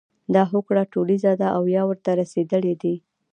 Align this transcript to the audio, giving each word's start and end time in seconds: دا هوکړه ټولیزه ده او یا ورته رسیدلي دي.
دا 0.33 0.43
هوکړه 0.51 0.83
ټولیزه 0.93 1.31
ده 1.41 1.47
او 1.57 1.63
یا 1.75 1.83
ورته 1.89 2.09
رسیدلي 2.21 2.73
دي. 2.81 2.95